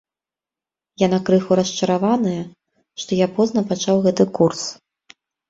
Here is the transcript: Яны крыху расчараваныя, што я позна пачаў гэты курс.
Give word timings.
Яны 1.01 1.19
крыху 1.27 1.57
расчараваныя, 1.59 2.41
што 3.05 3.11
я 3.21 3.27
позна 3.37 3.65
пачаў 3.75 4.03
гэты 4.09 4.29
курс. 4.41 4.63